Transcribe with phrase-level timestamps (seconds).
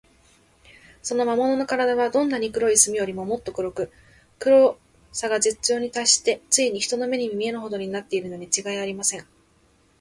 [1.03, 3.91] その魔物のからだは、どんな濃い墨よりも、もっと黒く、
[4.39, 4.79] 黒
[5.11, 9.27] さが絶頂にたっして、ついに人の目にも見えぬほどになっているのにちがいありません。